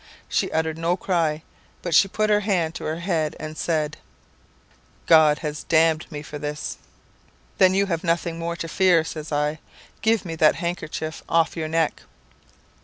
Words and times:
She 0.27 0.51
uttered 0.51 0.79
no 0.79 0.97
cry, 0.97 1.43
but 1.83 1.93
she 1.93 2.07
put 2.07 2.31
her 2.31 2.39
hand 2.39 2.73
to 2.73 2.85
her 2.85 3.01
head, 3.01 3.35
and 3.39 3.55
said, 3.55 3.97
"'God 5.05 5.37
has 5.45 5.61
damned 5.61 6.11
me 6.11 6.23
for 6.23 6.39
this.' 6.39 6.77
"'Then 7.59 7.75
you 7.75 7.85
have 7.85 8.03
nothing 8.03 8.39
more 8.39 8.55
to 8.55 8.67
fear,' 8.67 9.03
says 9.03 9.31
I. 9.31 9.59
'Give 10.01 10.25
me 10.25 10.33
that 10.37 10.55
handkerchief 10.55 11.21
off 11.29 11.55
your 11.55 11.67
neck.' 11.67 12.01